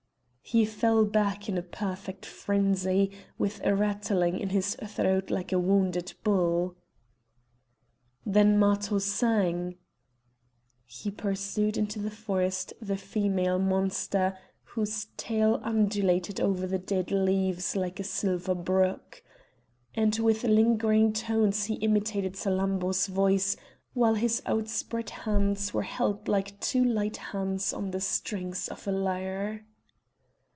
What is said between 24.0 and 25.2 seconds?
his outspread